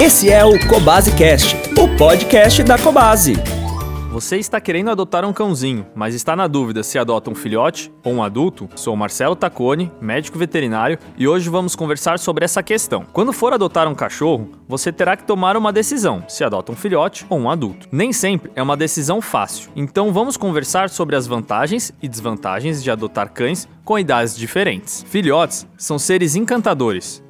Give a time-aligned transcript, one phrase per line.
[0.00, 3.32] Esse é o Cobase Cast, o podcast da Cobase.
[4.12, 8.14] Você está querendo adotar um cãozinho, mas está na dúvida se adota um filhote ou
[8.14, 8.68] um adulto?
[8.76, 13.04] Sou Marcelo Tacone, médico veterinário, e hoje vamos conversar sobre essa questão.
[13.12, 17.26] Quando for adotar um cachorro, você terá que tomar uma decisão se adota um filhote
[17.28, 17.88] ou um adulto.
[17.90, 22.90] Nem sempre é uma decisão fácil, então vamos conversar sobre as vantagens e desvantagens de
[22.90, 25.04] adotar cães com idades diferentes.
[25.08, 27.22] Filhotes são seres encantadores,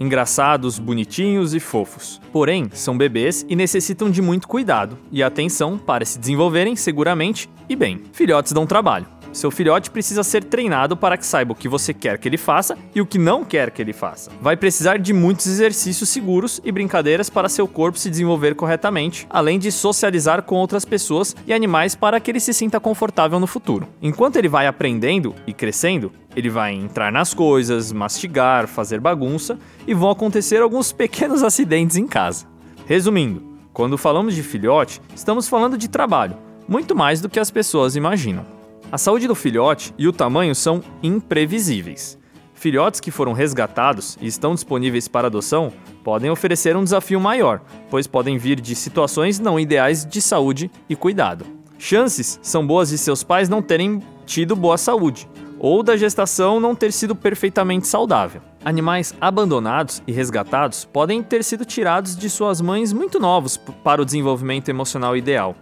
[0.00, 2.20] engraçados, bonitinhos e fofos.
[2.32, 7.76] Porém, são bebês e necessitam de muito cuidado e atenção para se desenvolverem seguramente e
[7.76, 8.00] bem.
[8.12, 9.19] Filhotes dão trabalho.
[9.32, 12.76] Seu filhote precisa ser treinado para que saiba o que você quer que ele faça
[12.94, 14.30] e o que não quer que ele faça.
[14.40, 19.58] Vai precisar de muitos exercícios seguros e brincadeiras para seu corpo se desenvolver corretamente, além
[19.58, 23.86] de socializar com outras pessoas e animais para que ele se sinta confortável no futuro.
[24.02, 29.94] Enquanto ele vai aprendendo e crescendo, ele vai entrar nas coisas, mastigar, fazer bagunça e
[29.94, 32.46] vão acontecer alguns pequenos acidentes em casa.
[32.86, 36.36] Resumindo, quando falamos de filhote, estamos falando de trabalho,
[36.68, 38.59] muito mais do que as pessoas imaginam.
[38.92, 42.18] A saúde do filhote e o tamanho são imprevisíveis.
[42.54, 48.08] Filhotes que foram resgatados e estão disponíveis para adoção podem oferecer um desafio maior, pois
[48.08, 51.46] podem vir de situações não ideais de saúde e cuidado.
[51.78, 55.28] Chances são boas de seus pais não terem tido boa saúde,
[55.60, 58.42] ou da gestação não ter sido perfeitamente saudável.
[58.64, 64.04] Animais abandonados e resgatados podem ter sido tirados de suas mães muito novos para o
[64.04, 65.54] desenvolvimento emocional ideal.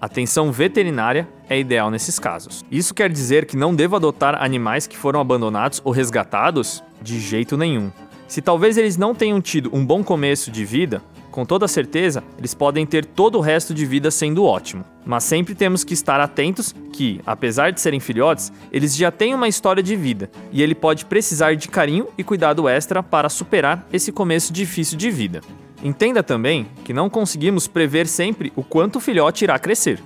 [0.00, 2.64] Atenção veterinária é ideal nesses casos.
[2.70, 6.84] Isso quer dizer que não devo adotar animais que foram abandonados ou resgatados?
[7.02, 7.90] De jeito nenhum.
[8.28, 12.54] Se talvez eles não tenham tido um bom começo de vida, com toda certeza eles
[12.54, 14.84] podem ter todo o resto de vida sendo ótimo.
[15.04, 19.48] Mas sempre temos que estar atentos que, apesar de serem filhotes, eles já têm uma
[19.48, 24.12] história de vida e ele pode precisar de carinho e cuidado extra para superar esse
[24.12, 25.40] começo difícil de vida.
[25.82, 30.02] Entenda também que não conseguimos prever sempre o quanto o filhote irá crescer,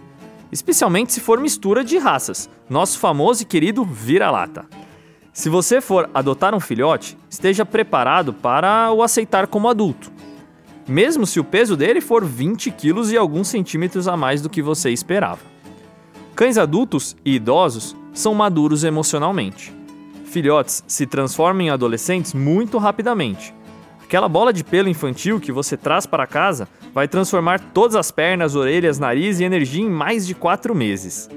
[0.51, 4.67] especialmente se for mistura de raças, nosso famoso e querido vira-lata.
[5.33, 10.13] Se você for adotar um filhote, esteja preparado para o aceitar como adulto,
[10.87, 14.61] mesmo se o peso dele for 20 quilos e alguns centímetros a mais do que
[14.61, 15.41] você esperava.
[16.35, 19.73] Cães adultos e idosos são maduros emocionalmente.
[20.27, 23.55] Filhotes se transformam em adolescentes muito rapidamente
[24.13, 28.55] Aquela bola de pelo infantil que você traz para casa vai transformar todas as pernas,
[28.55, 31.31] orelhas, nariz e energia em mais de 4 meses.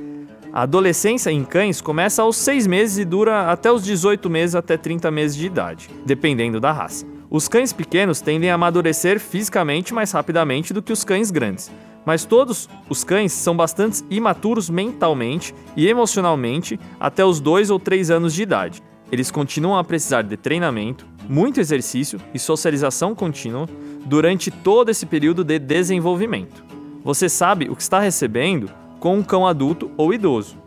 [0.51, 4.75] A adolescência em cães começa aos 6 meses e dura até os 18 meses até
[4.75, 7.05] 30 meses de idade, dependendo da raça.
[7.29, 11.71] Os cães pequenos tendem a amadurecer fisicamente mais rapidamente do que os cães grandes,
[12.05, 18.11] mas todos os cães são bastante imaturos mentalmente e emocionalmente até os 2 ou 3
[18.11, 18.83] anos de idade.
[19.09, 23.67] Eles continuam a precisar de treinamento, muito exercício e socialização contínua
[24.05, 26.63] durante todo esse período de desenvolvimento.
[27.03, 28.69] Você sabe o que está recebendo
[28.99, 30.57] com um cão adulto ou idoso.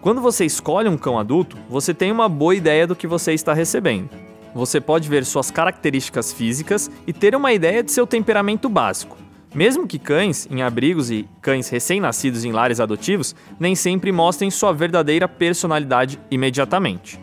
[0.00, 3.52] Quando você escolhe um cão adulto, você tem uma boa ideia do que você está
[3.52, 4.08] recebendo.
[4.54, 9.16] Você pode ver suas características físicas e ter uma ideia de seu temperamento básico.
[9.54, 14.72] Mesmo que cães em abrigos e cães recém-nascidos em lares adotivos nem sempre mostrem sua
[14.72, 17.18] verdadeira personalidade imediatamente.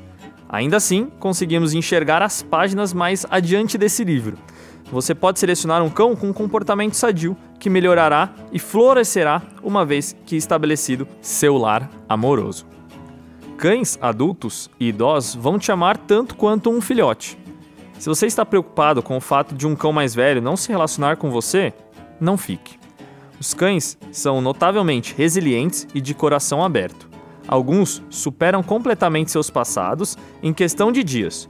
[0.49, 4.37] Ainda assim, conseguimos enxergar as páginas mais adiante desse livro.
[4.91, 10.15] Você pode selecionar um cão com um comportamento sadio que melhorará e florescerá uma vez
[10.25, 12.65] que estabelecido seu lar amoroso.
[13.57, 17.37] Cães adultos e idosos vão te amar tanto quanto um filhote.
[17.99, 21.17] Se você está preocupado com o fato de um cão mais velho não se relacionar
[21.17, 21.73] com você,
[22.21, 22.77] não fique.
[23.39, 27.09] Os cães são notavelmente resilientes e de coração aberto.
[27.47, 31.47] Alguns superam completamente seus passados em questão de dias.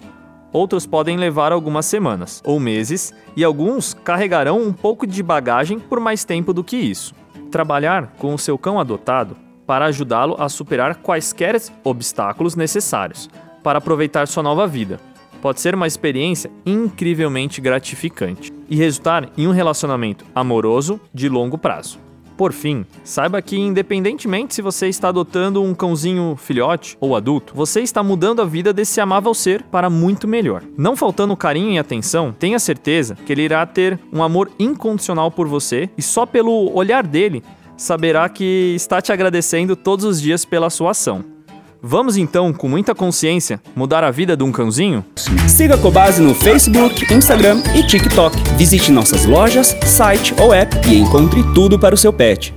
[0.54, 6.00] Outros podem levar algumas semanas ou meses, e alguns carregarão um pouco de bagagem por
[6.00, 7.14] mais tempo do que isso.
[7.52, 9.36] Trabalhar com o seu cão adotado
[9.66, 13.30] para ajudá-lo a superar quaisquer obstáculos necessários
[13.62, 15.00] para aproveitar sua nova vida.
[15.42, 22.07] Pode ser uma experiência incrivelmente gratificante e resultar em um relacionamento amoroso de longo prazo.
[22.38, 27.82] Por fim, saiba que independentemente se você está adotando um cãozinho filhote ou adulto, você
[27.82, 30.64] está mudando a vida desse amável ser para muito melhor.
[30.78, 35.48] Não faltando carinho e atenção, tenha certeza que ele irá ter um amor incondicional por
[35.48, 37.44] você e só pelo olhar dele
[37.76, 41.37] saberá que está te agradecendo todos os dias pela sua ação.
[41.82, 45.06] Vamos então, com muita consciência, mudar a vida de um cãozinho?
[45.48, 48.36] Siga a Cobase no Facebook, Instagram e TikTok.
[48.58, 52.57] Visite nossas lojas, site ou app e encontre tudo para o seu pet.